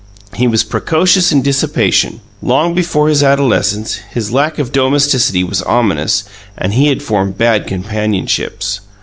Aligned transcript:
He 0.33 0.47
was 0.47 0.63
precocious 0.63 1.31
in 1.31 1.43
dissipation. 1.43 2.21
Long 2.41 2.73
before 2.73 3.07
his 3.07 3.21
adolescence, 3.21 3.97
his 4.09 4.31
lack 4.31 4.57
of 4.57 4.71
domesticity 4.71 5.43
was 5.43 5.61
ominous, 5.61 6.23
and 6.57 6.73
he 6.73 6.87
had 6.87 7.03
formed 7.03 7.37
bad 7.37 7.67
companionships. 7.67 8.81